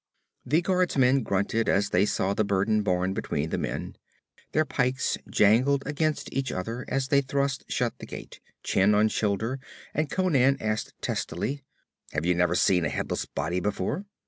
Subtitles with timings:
[0.47, 3.97] The guardsmen grunted as they saw the burden borne between the men.
[4.51, 9.59] Their pikes jangled against each other as they thrust shut the gate, chin on shoulder,
[9.93, 11.61] and Conan asked testily:
[12.13, 14.05] 'Have you never seen a headless body before?'